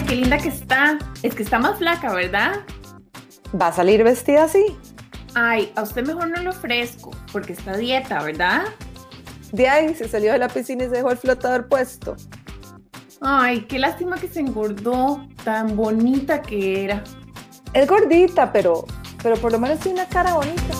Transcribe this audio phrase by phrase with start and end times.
[0.00, 0.98] Ay, qué linda que está.
[1.22, 2.60] Es que está más flaca, ¿verdad?
[3.60, 4.64] ¿Va a salir vestida así?
[5.34, 8.62] Ay, a usted mejor no lo ofrezco, porque está dieta, ¿verdad?
[9.52, 12.16] De ahí se salió de la piscina y se dejó el flotador puesto.
[13.20, 17.04] Ay, qué lástima que se engordó, tan bonita que era.
[17.74, 18.86] Es gordita, pero,
[19.22, 20.74] pero por lo menos tiene una cara bonita.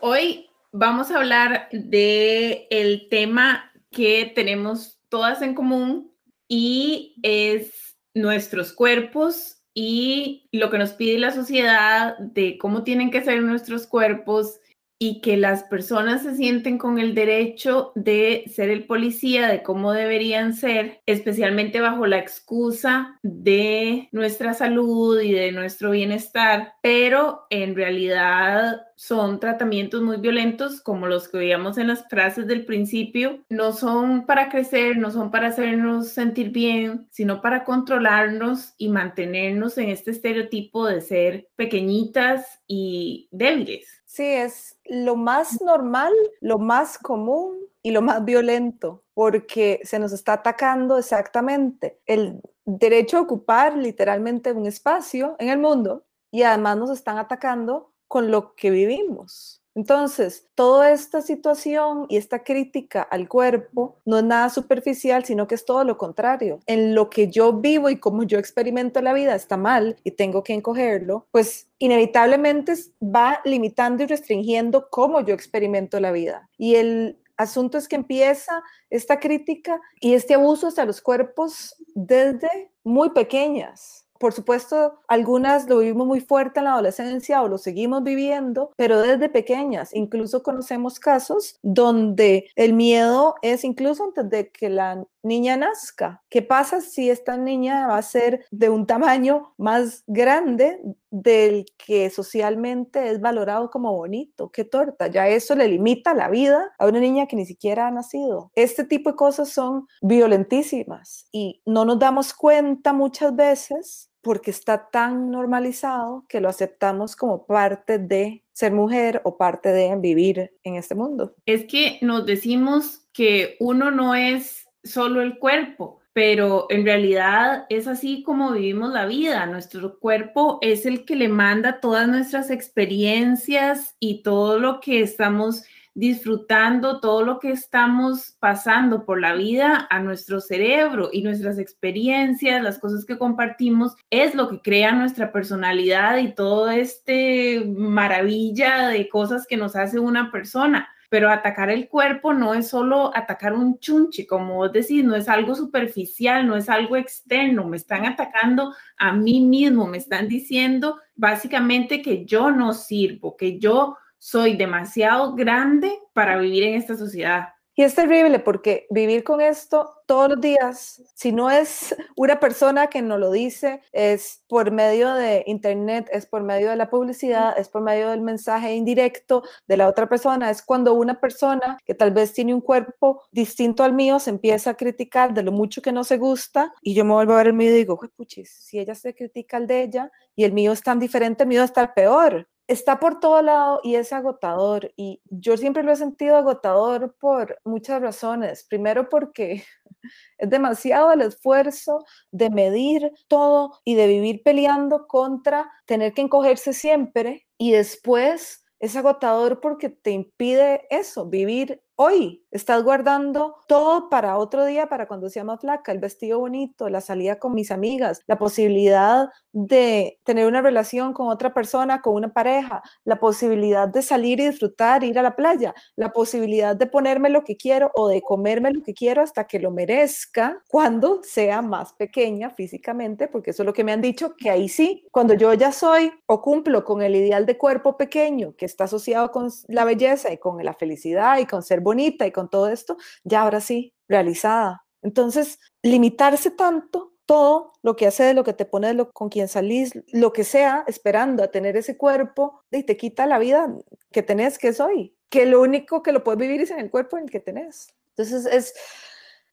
[0.00, 6.10] Hoy vamos a hablar de el tema que tenemos todas en común
[6.50, 13.22] y es nuestros cuerpos y lo que nos pide la sociedad de cómo tienen que
[13.22, 14.58] ser nuestros cuerpos
[15.02, 19.92] y que las personas se sienten con el derecho de ser el policía de cómo
[19.92, 27.74] deberían ser, especialmente bajo la excusa de nuestra salud y de nuestro bienestar, pero en
[27.74, 33.72] realidad son tratamientos muy violentos como los que veíamos en las frases del principio, no
[33.72, 39.88] son para crecer, no son para hacernos sentir bien, sino para controlarnos y mantenernos en
[39.88, 43.99] este estereotipo de ser pequeñitas y débiles.
[44.12, 50.12] Sí, es lo más normal, lo más común y lo más violento, porque se nos
[50.12, 56.76] está atacando exactamente el derecho a ocupar literalmente un espacio en el mundo y además
[56.76, 59.59] nos están atacando con lo que vivimos.
[59.74, 65.54] Entonces, toda esta situación y esta crítica al cuerpo no es nada superficial, sino que
[65.54, 66.60] es todo lo contrario.
[66.66, 70.42] En lo que yo vivo y como yo experimento la vida está mal y tengo
[70.42, 76.48] que encogerlo, pues inevitablemente va limitando y restringiendo cómo yo experimento la vida.
[76.58, 82.70] Y el asunto es que empieza esta crítica y este abuso hacia los cuerpos desde
[82.84, 88.04] muy pequeñas por supuesto, algunas lo vivimos muy fuerte en la adolescencia o lo seguimos
[88.04, 89.94] viviendo, pero desde pequeñas.
[89.94, 96.22] Incluso conocemos casos donde el miedo es incluso antes de que la niña nazca.
[96.28, 102.08] ¿Qué pasa si esta niña va a ser de un tamaño más grande del que
[102.10, 104.50] socialmente es valorado como bonito?
[104.50, 105.06] ¿Qué torta?
[105.06, 108.50] Ya eso le limita la vida a una niña que ni siquiera ha nacido.
[108.54, 114.90] Este tipo de cosas son violentísimas y no nos damos cuenta muchas veces porque está
[114.90, 120.76] tan normalizado que lo aceptamos como parte de ser mujer o parte de vivir en
[120.76, 121.34] este mundo.
[121.46, 127.86] Es que nos decimos que uno no es solo el cuerpo, pero en realidad es
[127.86, 129.46] así como vivimos la vida.
[129.46, 135.64] Nuestro cuerpo es el que le manda todas nuestras experiencias y todo lo que estamos
[136.00, 142.62] disfrutando todo lo que estamos pasando por la vida a nuestro cerebro y nuestras experiencias,
[142.62, 149.10] las cosas que compartimos, es lo que crea nuestra personalidad y todo este maravilla de
[149.10, 150.88] cosas que nos hace una persona.
[151.10, 155.28] Pero atacar el cuerpo no es solo atacar un chunche, como vos decís, no es
[155.28, 160.98] algo superficial, no es algo externo, me están atacando a mí mismo, me están diciendo
[161.14, 167.48] básicamente que yo no sirvo, que yo soy demasiado grande para vivir en esta sociedad.
[167.74, 172.88] Y es terrible porque vivir con esto todos los días, si no es una persona
[172.88, 177.58] que nos lo dice, es por medio de internet, es por medio de la publicidad,
[177.58, 181.94] es por medio del mensaje indirecto de la otra persona, es cuando una persona que
[181.94, 185.80] tal vez tiene un cuerpo distinto al mío se empieza a criticar de lo mucho
[185.80, 188.50] que no se gusta y yo me vuelvo a ver el mío y digo, puchis,
[188.50, 191.62] si ella se critica al de ella y el mío es tan diferente, el mío
[191.62, 194.92] está peor está por todo lado y es agotador.
[194.96, 198.64] Y yo siempre lo he sentido agotador por muchas razones.
[198.68, 199.64] Primero porque
[200.38, 206.72] es demasiado el esfuerzo de medir todo y de vivir peleando contra tener que encogerse
[206.72, 207.46] siempre.
[207.58, 212.42] Y después es agotador porque te impide eso, vivir hoy.
[212.50, 217.00] Estás guardando todo para otro día, para cuando sea más flaca, el vestido bonito, la
[217.00, 222.32] salida con mis amigas, la posibilidad de tener una relación con otra persona, con una
[222.32, 227.30] pareja, la posibilidad de salir y disfrutar, ir a la playa, la posibilidad de ponerme
[227.30, 231.62] lo que quiero o de comerme lo que quiero hasta que lo merezca cuando sea
[231.62, 235.34] más pequeña físicamente, porque eso es lo que me han dicho, que ahí sí, cuando
[235.34, 239.50] yo ya soy o cumplo con el ideal de cuerpo pequeño que está asociado con
[239.68, 243.42] la belleza y con la felicidad y con ser bonita y con todo esto, ya
[243.42, 244.84] ahora sí, realizada.
[245.02, 249.48] Entonces, limitarse tanto, todo lo que hace de lo que te pone, lo, con quien
[249.48, 253.72] salís, lo que sea, esperando a tener ese cuerpo, y te quita la vida
[254.12, 256.90] que tenés, que es hoy, que lo único que lo puedes vivir es en el
[256.90, 257.94] cuerpo en el que tenés.
[258.16, 258.74] Entonces, es,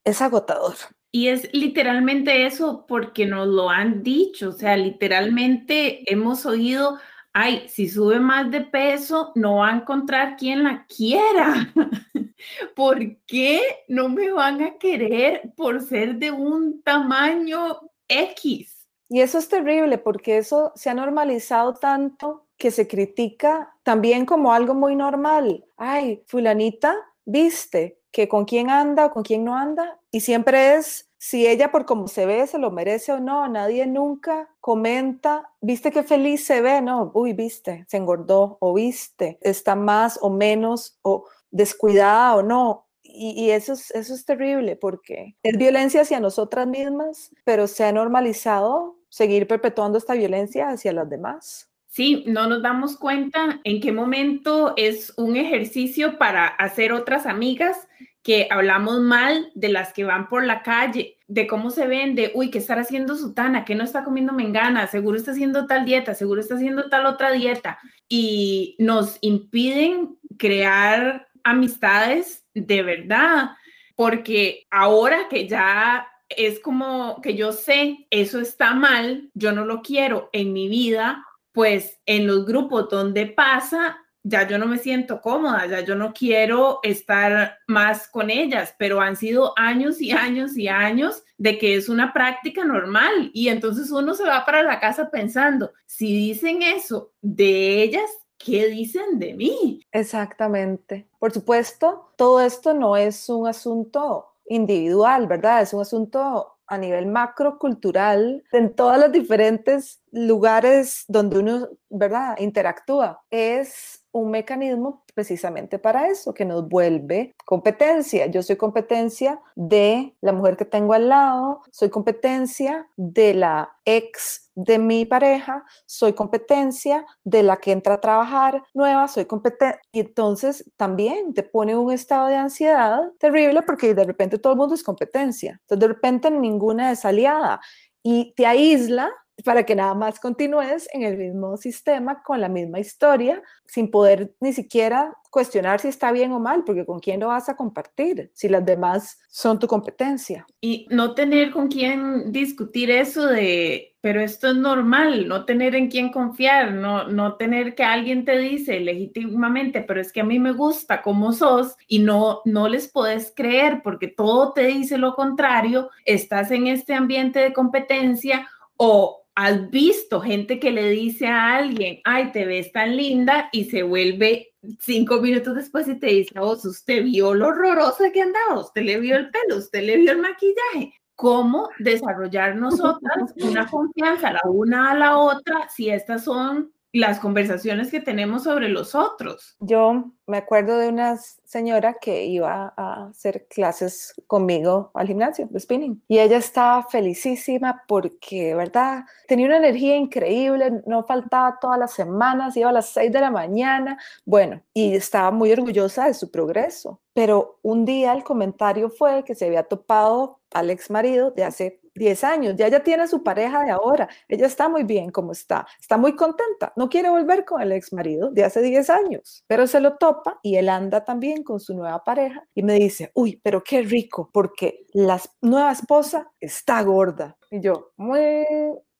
[0.03, 0.75] es agotador.
[1.11, 6.97] Y es literalmente eso porque nos lo han dicho, o sea, literalmente hemos oído
[7.39, 11.71] ay, si sube más de peso, no va a encontrar quien la quiera.
[12.75, 18.87] ¿Por qué no me van a querer por ser de un tamaño X?
[19.09, 24.51] Y eso es terrible porque eso se ha normalizado tanto que se critica también como
[24.51, 25.65] algo muy normal.
[25.77, 26.95] Ay, fulanita,
[27.25, 29.99] viste que con quién anda o con quién no anda.
[30.11, 33.47] Y siempre es si ella por cómo se ve se lo merece o no.
[33.47, 39.37] Nadie nunca comenta, viste qué feliz se ve, no, uy, viste, se engordó o viste,
[39.41, 42.87] está más o menos o descuidada o no.
[43.03, 47.91] Y, eso, es, eso es terrible porque es violencia hacia nosotras mismas, pero se ha
[47.93, 51.69] normalizado seguir perpetuando esta violencia hacia las demás.
[51.87, 57.87] Sí, no nos damos cuenta en qué momento es un ejercicio para hacer otras amigas
[58.21, 62.51] que hablamos mal de las que van por la calle, de cómo se vende, uy,
[62.51, 63.63] ¿qué estará haciendo Sutana?
[63.63, 64.85] ¿Qué no está comiendo Mengana?
[64.87, 67.79] Seguro está haciendo tal dieta, seguro está haciendo tal otra dieta.
[68.09, 73.51] Y nos impiden crear amistades de verdad,
[73.95, 79.81] porque ahora que ya es como que yo sé, eso está mal, yo no lo
[79.81, 85.21] quiero en mi vida, pues en los grupos donde pasa, ya yo no me siento
[85.21, 90.57] cómoda, ya yo no quiero estar más con ellas, pero han sido años y años
[90.57, 94.79] y años de que es una práctica normal y entonces uno se va para la
[94.81, 99.81] casa pensando, si dicen eso de ellas, ¿qué dicen de mí?
[99.91, 101.07] Exactamente.
[101.19, 105.61] Por supuesto, todo esto no es un asunto individual, ¿verdad?
[105.61, 113.21] Es un asunto a nivel macrocultural en todos los diferentes lugares donde uno, ¿verdad?, interactúa.
[113.29, 118.25] Es un mecanismo precisamente para eso, que nos vuelve competencia.
[118.27, 124.49] Yo soy competencia de la mujer que tengo al lado, soy competencia de la ex
[124.55, 129.79] de mi pareja, soy competencia de la que entra a trabajar nueva, soy competencia.
[129.91, 134.59] Y entonces también te pone un estado de ansiedad terrible porque de repente todo el
[134.59, 135.59] mundo es competencia.
[135.61, 137.59] Entonces de repente ninguna es aliada
[138.03, 139.11] y te aísla
[139.43, 144.33] para que nada más continúes en el mismo sistema con la misma historia sin poder
[144.39, 148.31] ni siquiera cuestionar si está bien o mal, porque con quién lo vas a compartir,
[148.33, 150.47] si las demás son tu competencia.
[150.61, 155.89] Y no tener con quién discutir eso de, pero esto es normal, no tener en
[155.89, 160.39] quién confiar, no, no tener que alguien te dice legítimamente, pero es que a mí
[160.39, 165.13] me gusta como sos y no, no les puedes creer porque todo te dice lo
[165.13, 168.47] contrario, estás en este ambiente de competencia
[168.77, 173.65] o has visto gente que le dice a alguien, ay, te ves tan linda y
[173.65, 174.47] se vuelve
[174.79, 178.99] cinco minutos después y te dice, oh, usted vio lo horrorosa que andaba, usted le
[178.99, 180.95] vio el pelo, usted le vio el maquillaje.
[181.13, 187.91] ¿Cómo desarrollar nosotras una confianza la una a la otra si estas son las conversaciones
[187.91, 189.55] que tenemos sobre los otros?
[189.59, 195.59] Yo me acuerdo de una señora que iba a hacer clases conmigo al gimnasio de
[195.59, 199.05] spinning y ella estaba felicísima porque, ¿verdad?
[199.27, 203.31] Tenía una energía increíble, no faltaba todas las semanas, iba a las 6 de la
[203.31, 206.99] mañana, bueno, y estaba muy orgullosa de su progreso.
[207.13, 211.79] Pero un día el comentario fue que se había topado al ex marido de hace
[211.97, 215.67] 10 años, ya ella tiene su pareja de ahora, ella está muy bien como está,
[215.79, 219.67] está muy contenta, no quiere volver con el ex marido de hace 10 años, pero
[219.67, 223.39] se lo topa y él anda también con su nueva pareja y me dice, uy,
[223.43, 227.37] pero qué rico, porque la nueva esposa está gorda.
[227.51, 228.45] Y yo, muy,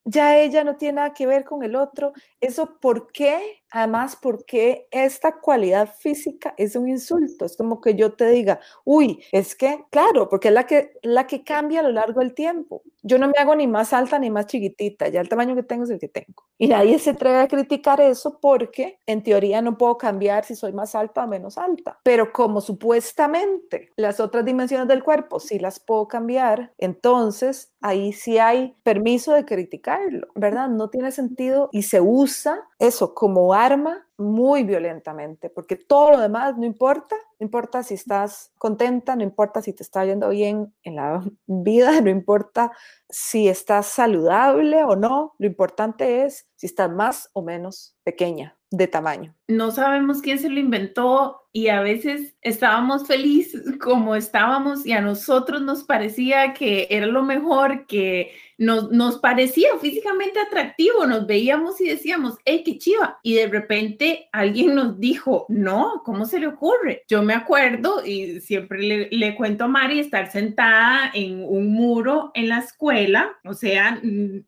[0.06, 2.14] ya ella no tiene nada que ver con el otro.
[2.40, 3.62] ¿Eso por qué?
[3.72, 7.46] Además, porque esta cualidad física es un insulto.
[7.46, 11.28] Es como que yo te diga, uy, es que, claro, porque es la que, la
[11.28, 12.82] que cambia a lo largo del tiempo.
[13.04, 15.84] Yo no me hago ni más alta ni más chiquitita, ya el tamaño que tengo
[15.84, 16.44] es el que tengo.
[16.58, 20.74] Y nadie se atreve a criticar eso porque en teoría no puedo cambiar si soy
[20.74, 22.00] más alta o menos alta.
[22.04, 28.40] Pero como supuestamente las otras dimensiones del cuerpo sí las puedo cambiar, entonces ahí sí
[28.40, 30.68] hay permiso de criticarlo, ¿verdad?
[30.68, 36.58] No tiene sentido y se usa eso como arma muy violentamente, porque todo lo demás
[36.58, 40.96] no importa, no importa si estás contenta, no importa si te está yendo bien en
[40.96, 42.72] la vida, no importa
[43.10, 48.88] si estás saludable o no, lo importante es si estás más o menos pequeña de
[48.88, 49.37] tamaño.
[49.48, 55.02] No sabemos quién se lo inventó y a veces estábamos felices como estábamos y a
[55.02, 61.80] nosotros nos parecía que era lo mejor, que nos, nos parecía físicamente atractivo, nos veíamos
[61.80, 63.20] y decíamos, hey, qué chiva.
[63.22, 67.04] Y de repente alguien nos dijo, no, ¿cómo se le ocurre?
[67.08, 72.32] Yo me acuerdo y siempre le, le cuento a Mari estar sentada en un muro
[72.34, 74.02] en la escuela, o sea,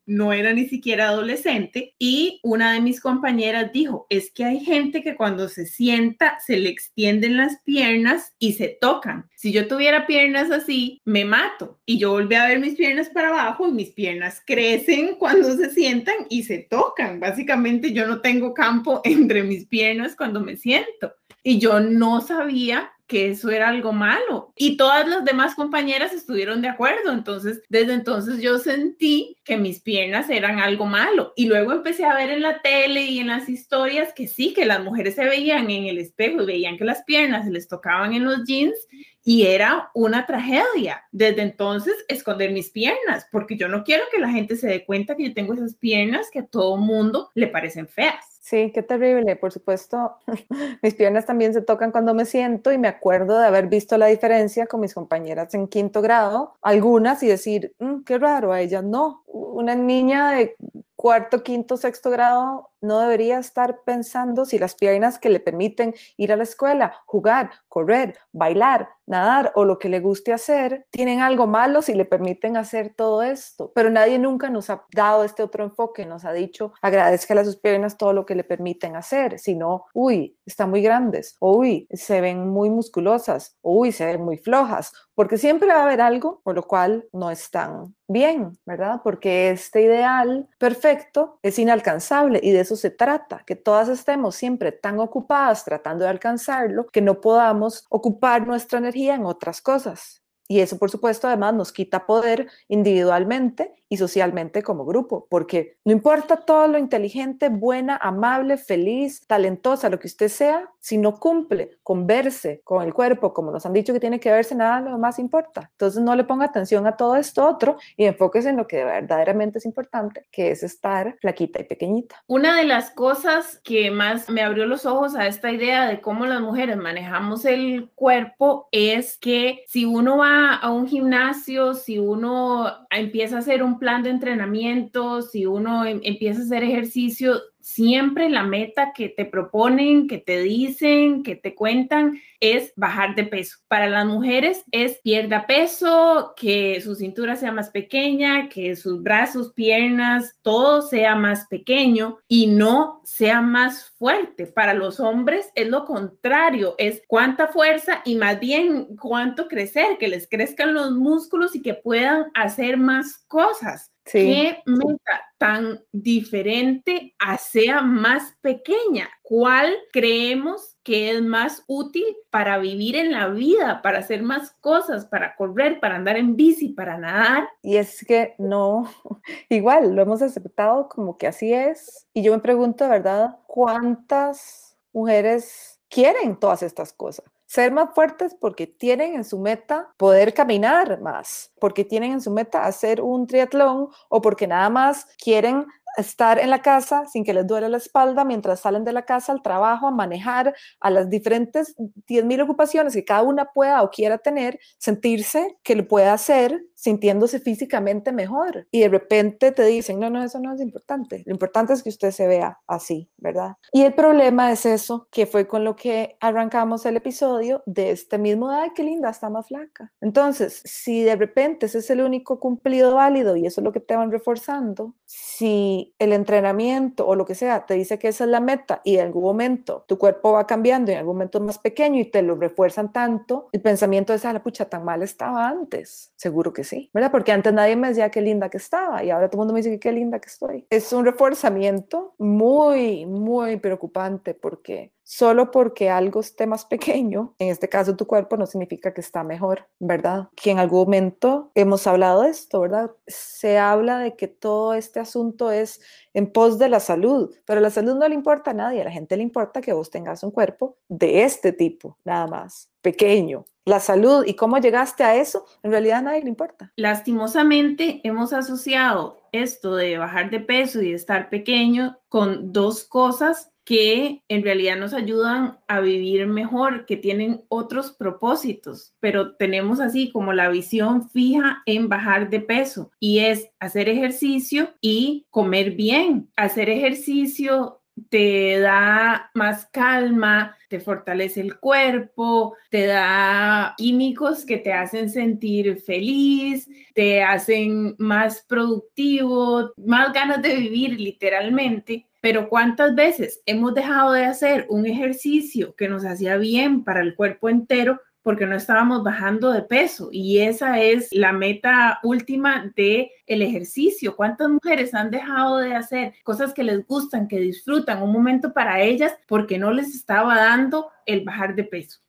[0.06, 4.89] no era ni siquiera adolescente, y una de mis compañeras dijo, es que hay gente
[4.92, 9.30] que cuando se sienta se le extienden las piernas y se tocan.
[9.36, 13.30] Si yo tuviera piernas así, me mato y yo volví a ver mis piernas para
[13.30, 17.20] abajo y mis piernas crecen cuando se sientan y se tocan.
[17.20, 21.14] Básicamente yo no tengo campo entre mis piernas cuando me siento.
[21.44, 24.54] Y yo no sabía que eso era algo malo.
[24.56, 27.12] Y todas las demás compañeras estuvieron de acuerdo.
[27.12, 31.34] Entonces, desde entonces yo sentí que mis piernas eran algo malo.
[31.36, 34.66] Y luego empecé a ver en la tele y en las historias que sí, que
[34.66, 38.14] las mujeres se veían en el espejo y veían que las piernas se les tocaban
[38.14, 38.78] en los jeans
[39.24, 41.04] y era una tragedia.
[41.12, 45.16] Desde entonces, esconder mis piernas, porque yo no quiero que la gente se dé cuenta
[45.16, 48.29] que yo tengo esas piernas que a todo mundo le parecen feas.
[48.50, 49.36] Sí, qué terrible.
[49.36, 50.18] Por supuesto,
[50.82, 54.08] mis piernas también se tocan cuando me siento y me acuerdo de haber visto la
[54.08, 58.84] diferencia con mis compañeras en quinto grado, algunas, y decir, mm, qué raro, a ellas
[58.84, 59.24] no.
[59.28, 60.56] Una niña de
[60.96, 66.32] cuarto, quinto, sexto grado no debería estar pensando si las piernas que le permiten ir
[66.32, 71.48] a la escuela, jugar, correr, bailar, nadar o lo que le guste hacer, tienen algo
[71.48, 73.72] malo si le permiten hacer todo esto.
[73.74, 77.58] Pero nadie nunca nos ha dado este otro enfoque, nos ha dicho agradezca a sus
[77.58, 82.22] piernas todo lo que le permiten hacer, sino, uy, están muy grandes, o uy, se
[82.22, 86.42] ven muy musculosas, o uy, se ven muy flojas, porque siempre va a haber algo
[86.44, 89.02] por lo cual no están bien, ¿verdad?
[89.04, 94.72] Porque este ideal perfecto es inalcanzable y de eso se trata, que todas estemos siempre
[94.72, 100.22] tan ocupadas tratando de alcanzarlo que no podamos ocupar nuestra energía en otras cosas.
[100.48, 105.92] Y eso, por supuesto, además nos quita poder individualmente y socialmente como grupo, porque no
[105.92, 111.80] importa todo lo inteligente, buena, amable, feliz, talentosa, lo que usted sea, si no cumple
[111.84, 114.98] con verse, con el cuerpo, como nos han dicho que tiene que verse, nada lo
[115.18, 115.70] importa.
[115.72, 119.58] Entonces no le ponga atención a todo esto otro y enfóquese en lo que verdaderamente
[119.58, 122.24] es importante, que es estar flaquita y pequeñita.
[122.28, 126.26] Una de las cosas que más me abrió los ojos a esta idea de cómo
[126.26, 132.68] las mujeres manejamos el cuerpo es que si uno va a un gimnasio, si uno
[132.90, 138.30] empieza a hacer un plan de entrenamiento, si uno em, empieza a hacer ejercicio, siempre
[138.30, 143.58] la meta que te proponen, que te dicen, que te cuentan es bajar de peso.
[143.68, 149.54] Para las mujeres es pierda peso, que su cintura sea más pequeña, que sus brazos,
[149.54, 154.48] piernas, todo sea más pequeño y no sea más fuerte.
[154.48, 160.08] Para los hombres es lo contrario, es cuánta fuerza y más bien cuánto crecer, que
[160.08, 163.92] les crezcan los músculos y que puedan hacer más cosas.
[164.12, 169.10] ¿Qué meta tan diferente a sea más pequeña?
[169.22, 175.06] ¿Cuál creemos que es más útil para vivir en la vida, para hacer más cosas,
[175.06, 177.48] para correr, para andar en bici, para nadar?
[177.62, 178.90] Y es que no,
[179.50, 182.08] igual lo hemos aceptado como que así es.
[182.14, 187.26] Y yo me pregunto, de verdad, ¿cuántas mujeres quieren todas estas cosas?
[187.50, 192.30] Ser más fuertes porque tienen en su meta poder caminar más, porque tienen en su
[192.30, 195.66] meta hacer un triatlón o porque nada más quieren
[195.98, 199.32] estar en la casa sin que les duele la espalda mientras salen de la casa
[199.32, 204.20] al trabajo, a manejar a las diferentes 10.000 ocupaciones que cada una pueda o quiera
[204.20, 208.68] tener, sentirse que lo puede hacer sintiéndose físicamente mejor.
[208.72, 211.24] Y de repente te dicen, no, no, eso no es importante.
[211.26, 213.58] Lo importante es que usted se vea así, ¿verdad?
[213.74, 218.18] Y el problema es eso, que fue con lo que arrancamos el episodio de este
[218.18, 219.92] mismo, ay, qué linda, está más flaca.
[220.00, 223.82] Entonces, si de repente ese es el único cumplido válido y eso es lo que
[223.82, 228.30] te van reforzando, si el entrenamiento o lo que sea te dice que esa es
[228.30, 231.44] la meta y en algún momento tu cuerpo va cambiando y en algún momento es
[231.44, 235.02] más pequeño y te lo refuerzan tanto, el pensamiento es, a la pucha, tan mal
[235.02, 236.14] estaba antes.
[236.16, 237.12] Seguro que sí, ¿verdad?
[237.12, 239.62] Porque antes nadie me decía qué linda que estaba y ahora todo el mundo me
[239.62, 240.66] dice qué linda que estoy.
[240.70, 247.68] Es un reforzamiento muy, muy preocupante porque solo porque algo esté más pequeño, en este
[247.68, 250.30] caso tu cuerpo, no significa que está mejor, ¿verdad?
[250.36, 252.92] Que en algún momento hemos hablado de esto, ¿verdad?
[253.08, 255.82] Se habla de que todo este asunto es
[256.14, 258.92] en pos de la salud, pero la salud no le importa a nadie, a la
[258.92, 263.46] gente le importa que vos tengas un cuerpo de este tipo, nada más, pequeño.
[263.66, 266.72] La salud y cómo llegaste a eso, en realidad a nadie le importa.
[266.76, 273.52] Lastimosamente hemos asociado esto de bajar de peso y de estar pequeño con dos cosas
[273.70, 280.12] que en realidad nos ayudan a vivir mejor, que tienen otros propósitos, pero tenemos así
[280.12, 286.32] como la visión fija en bajar de peso y es hacer ejercicio y comer bien.
[286.36, 294.74] Hacer ejercicio te da más calma, te fortalece el cuerpo, te da químicos que te
[294.74, 303.42] hacen sentir feliz, te hacen más productivo, más ganas de vivir literalmente pero ¿cuántas veces
[303.46, 308.46] hemos dejado de hacer un ejercicio que nos hacía bien para el cuerpo entero porque
[308.46, 314.16] no estábamos bajando de peso y esa es la meta última de el ejercicio.
[314.16, 318.82] ¿Cuántas mujeres han dejado de hacer cosas que les gustan, que disfrutan, un momento para
[318.82, 322.00] ellas porque no les estaba dando el bajar de peso?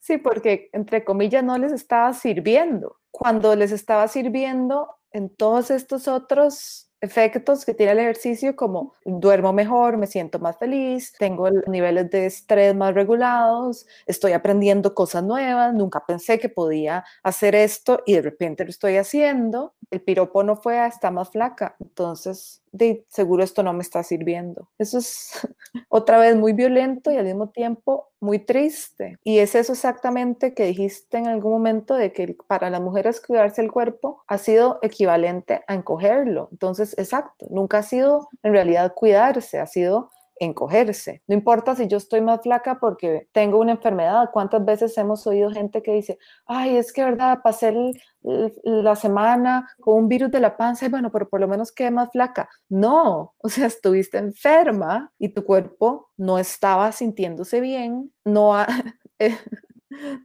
[0.00, 2.98] Sí, porque entre comillas no les estaba sirviendo.
[3.10, 9.52] Cuando les estaba sirviendo en todos estos otros efectos que tiene el ejercicio como duermo
[9.52, 15.74] mejor, me siento más feliz, tengo niveles de estrés más regulados, estoy aprendiendo cosas nuevas,
[15.74, 19.74] nunca pensé que podía hacer esto y de repente lo estoy haciendo.
[19.90, 24.02] El piropo no fue a estar más flaca, entonces de seguro esto no me está
[24.02, 24.68] sirviendo.
[24.78, 25.30] Eso es
[25.88, 29.18] otra vez muy violento y al mismo tiempo muy triste.
[29.24, 33.60] Y es eso exactamente que dijiste en algún momento de que para las mujeres cuidarse
[33.60, 36.48] el cuerpo ha sido equivalente a encogerlo.
[36.52, 41.22] Entonces, exacto, nunca ha sido en realidad cuidarse, ha sido encogerse.
[41.26, 44.30] No importa si yo estoy más flaca porque tengo una enfermedad.
[44.32, 47.74] ¿Cuántas veces hemos oído gente que dice, ay, es que verdad, pasé
[48.22, 51.90] la semana con un virus de la panza y bueno, pero por lo menos quedé
[51.90, 52.48] más flaca?
[52.68, 58.54] No, o sea, estuviste enferma y tu cuerpo no estaba sintiéndose bien, no,
[59.18, 59.36] eh,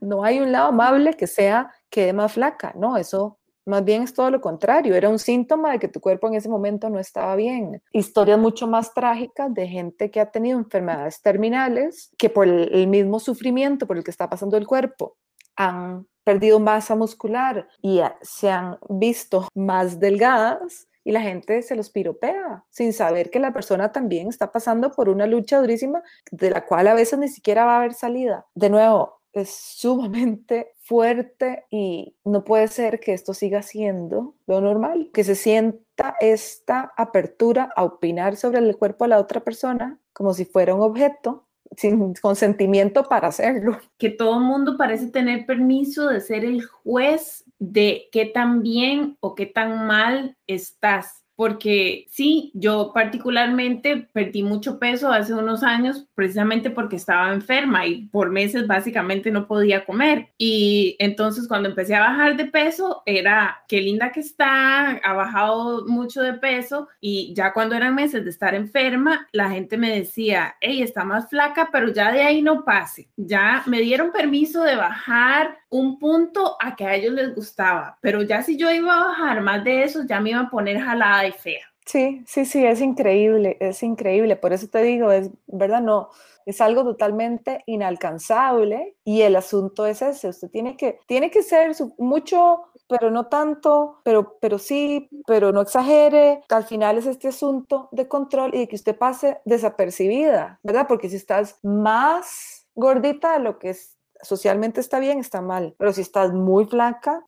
[0.00, 4.14] no hay un lado amable que sea quede más flaca, no, eso más bien es
[4.14, 7.34] todo lo contrario, era un síntoma de que tu cuerpo en ese momento no estaba
[7.36, 7.82] bien.
[7.92, 13.20] Historias mucho más trágicas de gente que ha tenido enfermedades terminales, que por el mismo
[13.20, 15.16] sufrimiento por el que está pasando el cuerpo,
[15.56, 21.90] han perdido masa muscular y se han visto más delgadas y la gente se los
[21.90, 26.64] piropea sin saber que la persona también está pasando por una lucha durísima de la
[26.64, 28.46] cual a veces ni siquiera va a haber salida.
[28.54, 35.10] De nuevo, es sumamente fuerte y no puede ser que esto siga siendo lo normal,
[35.12, 40.34] que se sienta esta apertura a opinar sobre el cuerpo de la otra persona como
[40.34, 43.78] si fuera un objeto sin consentimiento para hacerlo.
[43.98, 49.34] Que todo mundo parece tener permiso de ser el juez de qué tan bien o
[49.34, 56.70] qué tan mal estás porque sí, yo particularmente perdí mucho peso hace unos años precisamente
[56.70, 60.28] porque estaba enferma y por meses básicamente no podía comer.
[60.38, 65.86] Y entonces cuando empecé a bajar de peso era, qué linda que está, ha bajado
[65.86, 70.54] mucho de peso y ya cuando eran meses de estar enferma, la gente me decía,
[70.60, 73.08] hey, está más flaca, pero ya de ahí no pase.
[73.16, 78.22] Ya me dieron permiso de bajar un punto a que a ellos les gustaba, pero
[78.22, 81.26] ya si yo iba a bajar más de eso, ya me iba a poner jalada
[81.26, 81.66] y fea.
[81.84, 84.36] Sí, sí, sí, es increíble, es increíble.
[84.36, 86.10] Por eso te digo, es verdad, no,
[86.46, 90.28] es algo totalmente inalcanzable y el asunto es ese.
[90.28, 95.60] Usted tiene que, tiene que ser mucho, pero no tanto, pero, pero sí, pero no
[95.60, 96.40] exagere.
[96.50, 100.86] Al final es este asunto de control y de que usted pase desapercibida, ¿verdad?
[100.86, 105.74] Porque si estás más gordita de lo que es socialmente está bien, está mal.
[105.78, 107.24] Pero si estás muy flaca,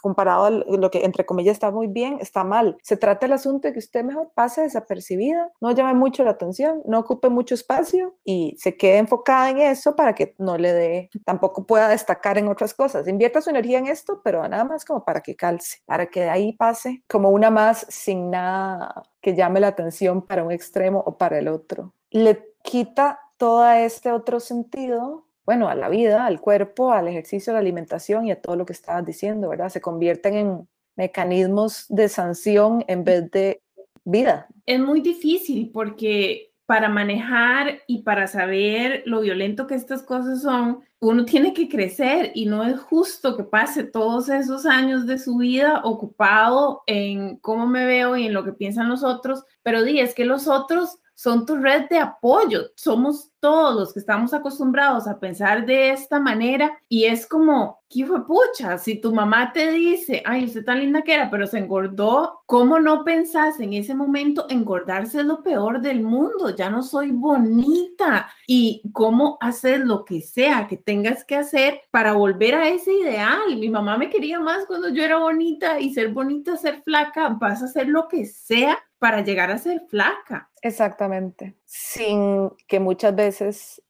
[0.00, 2.76] comparado a lo que entre comillas está muy bien, está mal.
[2.82, 6.82] Se trata el asunto de que usted mejor pase desapercibida, no llame mucho la atención,
[6.86, 11.10] no ocupe mucho espacio y se quede enfocada en eso para que no le dé,
[11.24, 13.08] tampoco pueda destacar en otras cosas.
[13.08, 16.30] Invierta su energía en esto, pero nada más como para que calce, para que de
[16.30, 21.16] ahí pase como una más sin nada que llame la atención para un extremo o
[21.16, 21.94] para el otro.
[22.10, 27.54] Le quita todo este otro sentido bueno, a la vida, al cuerpo, al ejercicio, a
[27.54, 29.70] la alimentación y a todo lo que estabas diciendo, ¿verdad?
[29.70, 33.62] Se convierten en mecanismos de sanción en vez de
[34.04, 34.46] vida.
[34.66, 40.80] Es muy difícil porque para manejar y para saber lo violento que estas cosas son,
[41.00, 45.38] uno tiene que crecer y no es justo que pase todos esos años de su
[45.38, 49.98] vida ocupado en cómo me veo y en lo que piensan los otros, pero di,
[49.98, 52.70] es que los otros son tu red de apoyo.
[52.76, 58.04] Somos todos los que estamos acostumbrados a pensar de esta manera y es como, ¿qué
[58.04, 58.78] fue pucha?
[58.78, 62.78] Si tu mamá te dice, ay, usted tan linda que era, pero se engordó, ¿cómo
[62.78, 66.54] no pensás en ese momento engordarse es lo peor del mundo?
[66.54, 68.28] Ya no soy bonita.
[68.46, 73.56] Y cómo hacer lo que sea que tengas que hacer para volver a ese ideal.
[73.56, 77.62] Mi mamá me quería más cuando yo era bonita y ser bonita, ser flaca, vas
[77.62, 80.50] a hacer lo que sea para llegar a ser flaca.
[80.60, 83.27] Exactamente, sin que muchas veces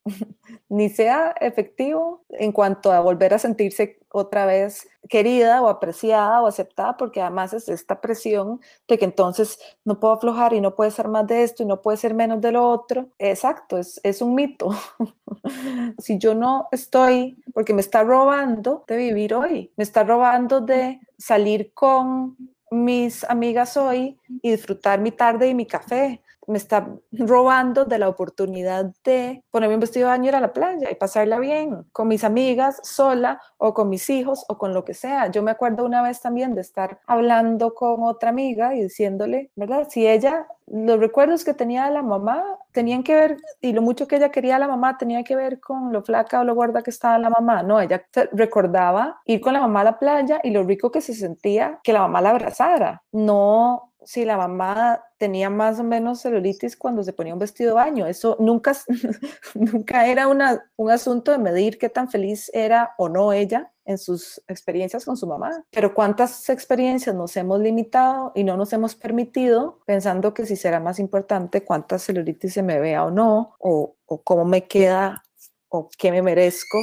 [0.68, 6.46] ni sea efectivo en cuanto a volver a sentirse otra vez querida o apreciada o
[6.46, 10.90] aceptada, porque además es esta presión de que entonces no puedo aflojar y no puede
[10.90, 13.08] ser más de esto y no puede ser menos de lo otro.
[13.18, 14.70] Exacto, es, es un mito.
[15.98, 21.00] si yo no estoy, porque me está robando de vivir hoy, me está robando de
[21.18, 22.36] salir con
[22.70, 28.08] mis amigas hoy y disfrutar mi tarde y mi café me está robando de la
[28.08, 32.08] oportunidad de ponerme un vestido de baño ir a la playa y pasarla bien con
[32.08, 35.30] mis amigas, sola o con mis hijos o con lo que sea.
[35.30, 39.86] Yo me acuerdo una vez también de estar hablando con otra amiga y diciéndole, ¿verdad?
[39.90, 44.06] Si ella, los recuerdos que tenía de la mamá tenían que ver, y lo mucho
[44.08, 46.82] que ella quería a la mamá tenía que ver con lo flaca o lo gorda
[46.82, 47.62] que estaba la mamá.
[47.62, 51.14] No, ella recordaba ir con la mamá a la playa y lo rico que se
[51.14, 53.02] sentía que la mamá la abrazara.
[53.12, 57.74] No si la mamá tenía más o menos celulitis cuando se ponía un vestido de
[57.74, 58.06] baño.
[58.06, 58.72] Eso nunca,
[59.54, 63.98] nunca era una, un asunto de medir qué tan feliz era o no ella en
[63.98, 65.62] sus experiencias con su mamá.
[65.70, 70.80] Pero cuántas experiencias nos hemos limitado y no nos hemos permitido pensando que si será
[70.80, 75.22] más importante cuánta celulitis se me vea o no, o, o cómo me queda
[75.68, 76.78] o qué me merezco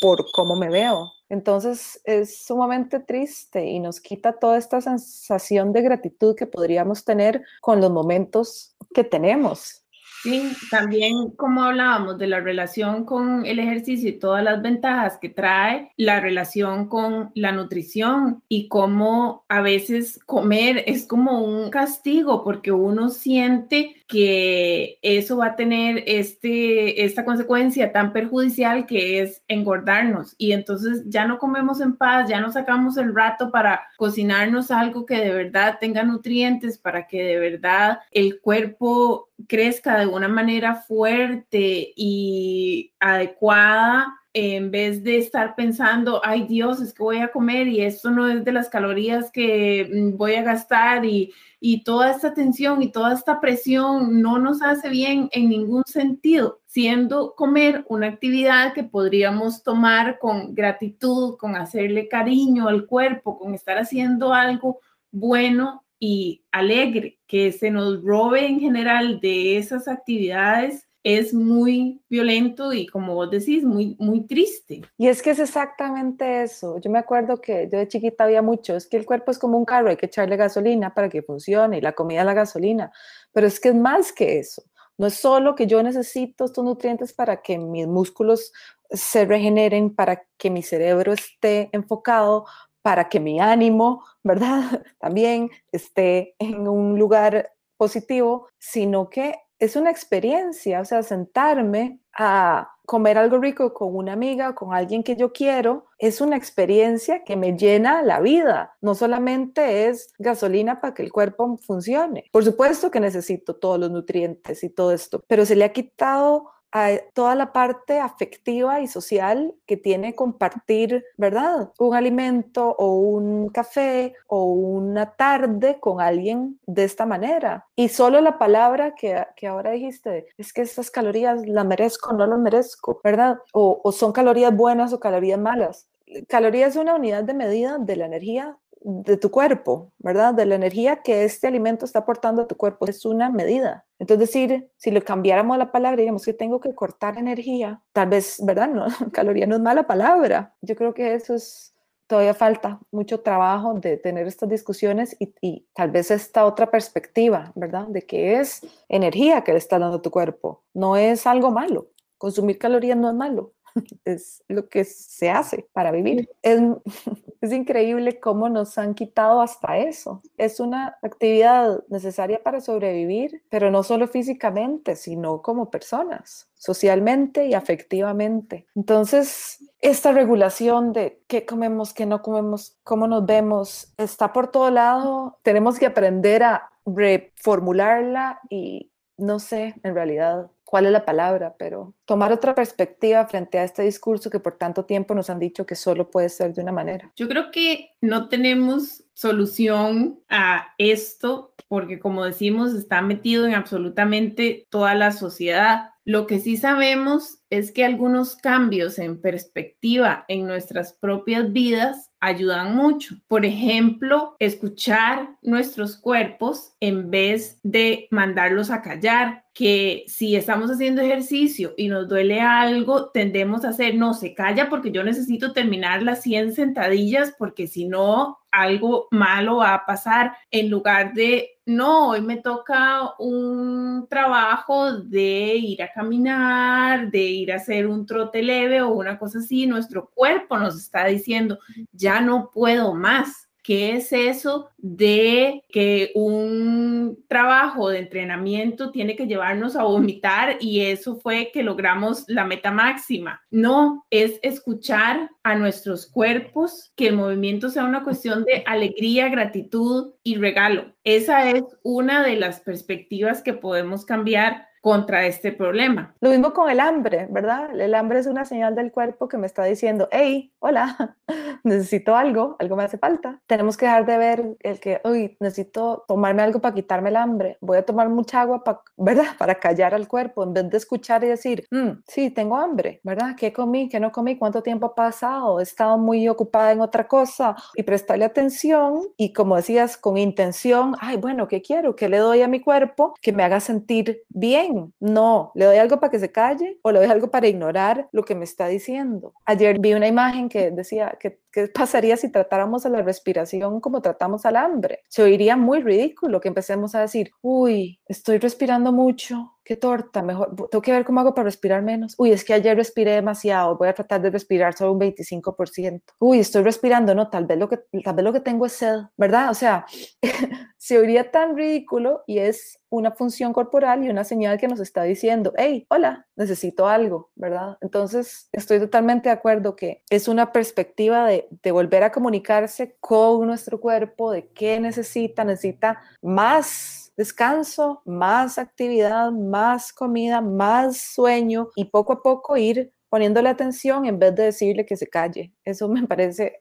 [0.00, 1.12] por cómo me veo.
[1.28, 7.42] Entonces es sumamente triste y nos quita toda esta sensación de gratitud que podríamos tener
[7.60, 9.84] con los momentos que tenemos.
[10.22, 15.28] Sí, también como hablábamos de la relación con el ejercicio y todas las ventajas que
[15.28, 22.42] trae, la relación con la nutrición y cómo a veces comer es como un castigo
[22.42, 29.42] porque uno siente que eso va a tener este, esta consecuencia tan perjudicial que es
[29.48, 30.34] engordarnos.
[30.38, 35.04] Y entonces ya no comemos en paz, ya no sacamos el rato para cocinarnos algo
[35.04, 40.74] que de verdad tenga nutrientes, para que de verdad el cuerpo crezca de una manera
[40.74, 47.68] fuerte y adecuada en vez de estar pensando, ay Dios, es que voy a comer
[47.68, 52.10] y esto no es de las calorías que mm, voy a gastar y, y toda
[52.10, 57.84] esta tensión y toda esta presión no nos hace bien en ningún sentido, siendo comer
[57.88, 64.32] una actividad que podríamos tomar con gratitud, con hacerle cariño al cuerpo, con estar haciendo
[64.32, 72.02] algo bueno y alegre, que se nos robe en general de esas actividades es muy
[72.08, 74.82] violento y como vos decís, muy, muy triste.
[74.96, 76.78] Y es que es exactamente eso.
[76.78, 79.56] Yo me acuerdo que yo de chiquita había mucho, es que el cuerpo es como
[79.56, 82.92] un carro, hay que echarle gasolina para que funcione y la comida la gasolina,
[83.32, 84.62] pero es que es más que eso.
[84.98, 88.52] No es solo que yo necesito estos nutrientes para que mis músculos
[88.90, 92.46] se regeneren, para que mi cerebro esté enfocado,
[92.82, 94.82] para que mi ánimo, ¿verdad?
[94.98, 102.70] También esté en un lugar positivo, sino que es una experiencia, o sea, sentarme a
[102.86, 107.36] comer algo rico con una amiga, con alguien que yo quiero, es una experiencia que
[107.36, 108.76] me llena la vida.
[108.80, 112.24] No solamente es gasolina para que el cuerpo funcione.
[112.32, 116.50] Por supuesto que necesito todos los nutrientes y todo esto, pero se le ha quitado
[116.72, 121.72] a toda la parte afectiva y social que tiene compartir, ¿verdad?
[121.78, 127.66] Un alimento o un café o una tarde con alguien de esta manera.
[127.76, 132.26] Y solo la palabra que, que ahora dijiste, es que estas calorías las merezco, no
[132.26, 133.38] las merezco, ¿verdad?
[133.52, 135.88] O, o son calorías buenas o calorías malas.
[136.26, 140.34] Calorías es una unidad de medida de la energía de tu cuerpo, ¿verdad?
[140.34, 142.86] De la energía que este alimento está aportando a tu cuerpo.
[142.86, 143.86] Es una medida.
[143.98, 148.36] Entonces, decir, si lo cambiáramos la palabra, digamos que tengo que cortar energía, tal vez,
[148.44, 148.68] ¿verdad?
[148.68, 150.54] No, caloría no es mala palabra.
[150.60, 151.74] Yo creo que eso es,
[152.06, 157.52] todavía falta mucho trabajo de tener estas discusiones y, y, tal vez esta otra perspectiva,
[157.54, 157.86] ¿verdad?
[157.88, 161.88] De que es energía que le está dando a tu cuerpo, no es algo malo.
[162.18, 163.52] Consumir calorías no es malo,
[164.04, 166.28] es lo que se hace para vivir.
[166.42, 166.60] Es,
[167.40, 170.22] es, increíble cómo nos han quitado hasta eso.
[170.36, 177.54] Es una actividad necesaria para sobrevivir, pero no solo físicamente, sino como personas, socialmente y
[177.54, 178.66] afectivamente.
[178.74, 184.70] Entonces, esta regulación de qué comemos, qué no comemos, cómo nos vemos, está por todo
[184.70, 185.38] lado.
[185.42, 191.94] Tenemos que aprender a reformularla y no sé, en realidad, cuál es la palabra, pero
[192.04, 195.74] tomar otra perspectiva frente a este discurso que por tanto tiempo nos han dicho que
[195.74, 197.10] solo puede ser de una manera.
[197.16, 204.66] Yo creo que no tenemos solución a esto porque como decimos está metido en absolutamente
[204.68, 205.92] toda la sociedad.
[206.08, 212.74] Lo que sí sabemos es que algunos cambios en perspectiva en nuestras propias vidas ayudan
[212.74, 213.16] mucho.
[213.26, 221.02] Por ejemplo, escuchar nuestros cuerpos en vez de mandarlos a callar, que si estamos haciendo
[221.02, 226.02] ejercicio y nos duele algo, tendemos a hacer, no, se calla porque yo necesito terminar
[226.02, 232.08] las 100 sentadillas porque si no, algo malo va a pasar en lugar de, no,
[232.08, 238.42] hoy me toca un trabajo de ir a caminar, de ir a hacer un trote
[238.42, 241.58] leve o una cosa así, nuestro cuerpo nos está diciendo,
[241.92, 249.26] ya no puedo más qué es eso de que un trabajo de entrenamiento tiene que
[249.26, 253.42] llevarnos a vomitar y eso fue que logramos la meta máxima.
[253.50, 260.14] No, es escuchar a nuestros cuerpos, que el movimiento sea una cuestión de alegría, gratitud
[260.22, 260.94] y regalo.
[261.04, 266.14] Esa es una de las perspectivas que podemos cambiar contra este problema.
[266.20, 267.78] Lo mismo con el hambre, ¿verdad?
[267.78, 271.16] El hambre es una señal del cuerpo que me está diciendo, hey, hola,
[271.64, 273.40] necesito algo, algo me hace falta.
[273.46, 277.58] Tenemos que dejar de ver el que, uy, necesito tomarme algo para quitarme el hambre,
[277.60, 279.36] voy a tomar mucha agua, para, ¿verdad?
[279.38, 283.34] Para callar al cuerpo, en vez de escuchar y decir, mm, sí, tengo hambre, ¿verdad?
[283.36, 283.88] ¿Qué comí?
[283.88, 284.36] ¿Qué no comí?
[284.36, 285.60] ¿Cuánto tiempo ha pasado?
[285.60, 290.94] He estado muy ocupada en otra cosa y prestarle atención y como decías, con intención,
[291.00, 291.96] ay, bueno, ¿qué quiero?
[291.96, 294.67] ¿Qué le doy a mi cuerpo que me haga sentir bien?
[295.00, 298.24] No, le doy algo para que se calle o le doy algo para ignorar lo
[298.24, 299.34] que me está diciendo.
[299.44, 304.02] Ayer vi una imagen que decía que ¿Qué pasaría si tratáramos a la respiración como
[304.02, 305.00] tratamos al hambre?
[305.08, 310.56] Se oiría muy ridículo que empecemos a decir, uy, estoy respirando mucho, qué torta, mejor,
[310.70, 312.14] tengo que ver cómo hago para respirar menos.
[312.18, 316.02] Uy, es que ayer respiré demasiado, voy a tratar de respirar solo un 25%.
[316.18, 319.00] Uy, estoy respirando, no, tal vez lo que, tal vez lo que tengo es sed,
[319.16, 319.50] ¿verdad?
[319.50, 319.86] O sea,
[320.78, 325.02] se oiría tan ridículo y es una función corporal y una señal que nos está
[325.02, 327.76] diciendo, hey, hola, necesito algo, ¿verdad?
[327.82, 333.46] Entonces, estoy totalmente de acuerdo que es una perspectiva de de, volver a comunicarse con
[333.46, 341.86] nuestro cuerpo, de qué necesita, necesita más descanso, más actividad, más comida, más sueño y
[341.86, 345.52] poco a poco ir poniéndole atención en vez de decirle que se calle.
[345.64, 346.60] Eso me parece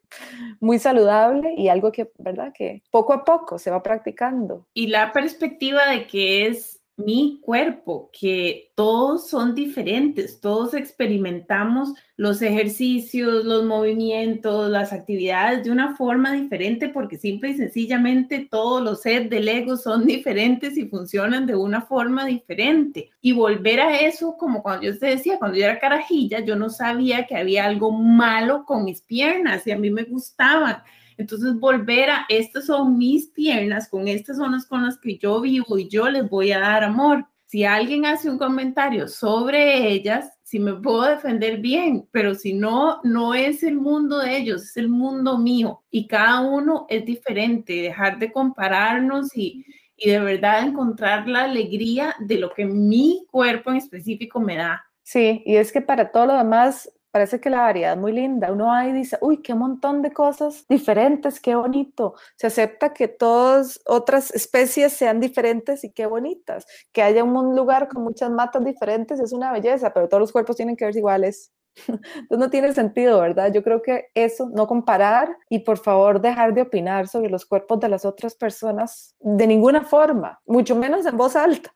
[0.60, 2.52] muy saludable y algo que, ¿verdad?
[2.58, 4.68] Que poco a poco se va practicando.
[4.74, 12.42] Y la perspectiva de que es mi cuerpo, que todos son diferentes, todos experimentamos los
[12.42, 19.02] ejercicios, los movimientos, las actividades de una forma diferente porque simple y sencillamente todos los
[19.04, 23.12] sets del ego son diferentes y funcionan de una forma diferente.
[23.22, 26.70] Y volver a eso, como cuando yo te decía, cuando yo era carajilla, yo no
[26.70, 30.82] sabía que había algo malo con mis piernas y a mí me gustaban
[31.18, 35.42] entonces, volver a, estas son mis piernas, con estas son las con las que yo
[35.42, 37.26] vivo y yo les voy a dar amor.
[37.46, 43.00] Si alguien hace un comentario sobre ellas, si me puedo defender bien, pero si no,
[43.04, 47.74] no es el mundo de ellos, es el mundo mío y cada uno es diferente,
[47.74, 53.72] dejar de compararnos y, y de verdad encontrar la alegría de lo que mi cuerpo
[53.72, 54.86] en específico me da.
[55.04, 58.52] Sí, y es que para todo lo demás parece que la variedad es muy linda.
[58.52, 62.14] Uno ahí dice, uy, qué montón de cosas diferentes, qué bonito.
[62.36, 66.68] Se acepta que todas otras especies sean diferentes y qué bonitas.
[66.92, 70.58] Que haya un lugar con muchas matas diferentes es una belleza, pero todos los cuerpos
[70.58, 71.52] tienen que verse iguales.
[71.88, 73.52] Entonces no tiene sentido, ¿verdad?
[73.52, 77.80] Yo creo que eso, no comparar y por favor dejar de opinar sobre los cuerpos
[77.80, 81.74] de las otras personas de ninguna forma, mucho menos en voz alta,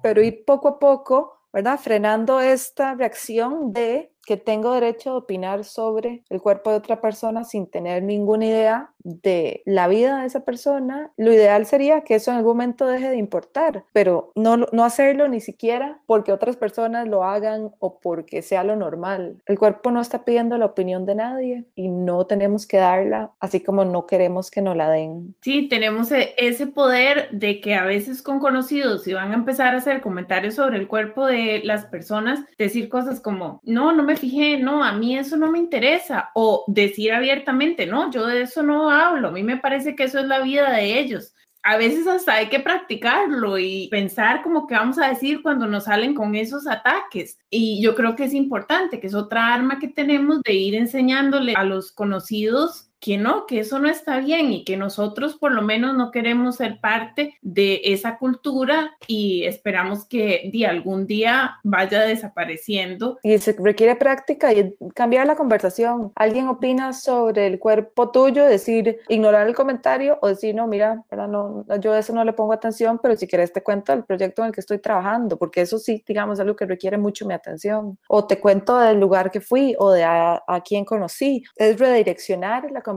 [0.00, 1.76] pero ir poco a poco, ¿verdad?
[1.76, 7.44] Frenando esta reacción de que tengo derecho de opinar sobre el cuerpo de otra persona
[7.44, 12.30] sin tener ninguna idea de la vida de esa persona, lo ideal sería que eso
[12.30, 17.08] en algún momento deje de importar, pero no, no hacerlo ni siquiera porque otras personas
[17.08, 19.42] lo hagan o porque sea lo normal.
[19.46, 23.60] El cuerpo no está pidiendo la opinión de nadie y no tenemos que darla, así
[23.60, 25.34] como no queremos que nos la den.
[25.40, 29.74] Sí, tenemos e, ese poder de que a veces con conocidos, si van a empezar
[29.74, 34.58] a hacer comentarios sobre el cuerpo de las personas, decir cosas como, no, no fijé,
[34.58, 38.90] no, a mí eso no me interesa, o decir abiertamente, no, yo de eso no
[38.90, 41.34] hablo, a mí me parece que eso es la vida de ellos.
[41.62, 45.84] A veces hasta hay que practicarlo y pensar como que vamos a decir cuando nos
[45.84, 47.38] salen con esos ataques.
[47.50, 51.52] Y yo creo que es importante, que es otra arma que tenemos de ir enseñándole
[51.54, 55.62] a los conocidos que no, que eso no está bien y que nosotros por lo
[55.62, 62.02] menos no queremos ser parte de esa cultura y esperamos que de algún día vaya
[62.02, 63.18] desapareciendo.
[63.22, 66.12] Y se requiere práctica y cambiar la conversación.
[66.14, 71.64] Alguien opina sobre el cuerpo tuyo, decir, ignorar el comentario o decir, no, mira, no,
[71.80, 74.54] yo eso no le pongo atención, pero si quieres te cuento del proyecto en el
[74.54, 77.98] que estoy trabajando, porque eso sí, digamos, es algo que requiere mucho mi atención.
[78.08, 81.42] O te cuento del lugar que fui o de a, a quién conocí.
[81.56, 82.89] Es redireccionar la conversación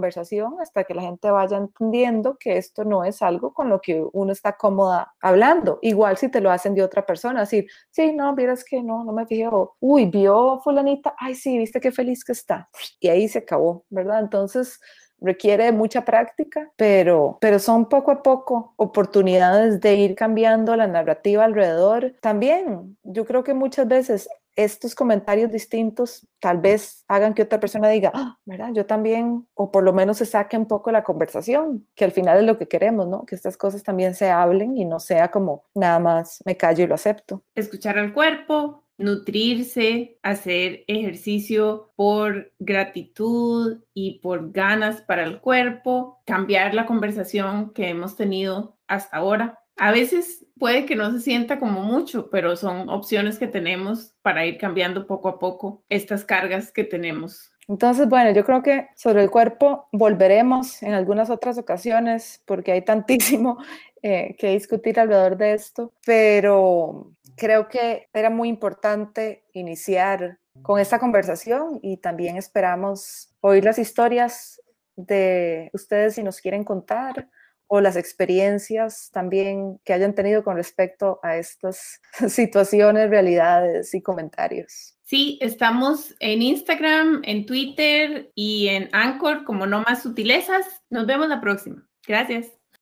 [0.59, 4.31] hasta que la gente vaya entendiendo que esto no es algo con lo que uno
[4.31, 5.79] está cómoda hablando.
[5.81, 9.11] Igual si te lo hacen de otra persona, decir, sí, no, miras que no, no
[9.11, 12.69] me fijé, uy, vio fulanita, ay, sí, viste qué feliz que está.
[12.99, 14.19] Y ahí se acabó, ¿verdad?
[14.19, 14.79] Entonces,
[15.23, 21.45] requiere mucha práctica, pero, pero son poco a poco oportunidades de ir cambiando la narrativa
[21.45, 22.13] alrededor.
[22.21, 27.89] También, yo creo que muchas veces estos comentarios distintos tal vez hagan que otra persona
[27.89, 28.69] diga, ah, ¿verdad?
[28.73, 32.39] Yo también, o por lo menos se saque un poco la conversación, que al final
[32.39, 33.25] es lo que queremos, ¿no?
[33.25, 36.87] Que estas cosas también se hablen y no sea como nada más me callo y
[36.87, 37.43] lo acepto.
[37.55, 46.73] Escuchar al cuerpo, nutrirse, hacer ejercicio por gratitud y por ganas para el cuerpo, cambiar
[46.73, 49.62] la conversación que hemos tenido hasta ahora.
[49.77, 54.45] A veces puede que no se sienta como mucho, pero son opciones que tenemos para
[54.45, 57.51] ir cambiando poco a poco estas cargas que tenemos.
[57.67, 62.81] Entonces, bueno, yo creo que sobre el cuerpo volveremos en algunas otras ocasiones porque hay
[62.81, 63.57] tantísimo
[64.03, 70.99] eh, que discutir alrededor de esto, pero creo que era muy importante iniciar con esta
[70.99, 74.61] conversación y también esperamos oír las historias
[74.95, 77.27] de ustedes si nos quieren contar
[77.73, 84.95] o las experiencias también que hayan tenido con respecto a estas situaciones, realidades y comentarios.
[85.01, 90.83] Sí, estamos en Instagram, en Twitter y en Anchor como No Más Sutilezas.
[90.91, 91.83] Nos vemos la próxima.
[92.05, 92.62] Gracias.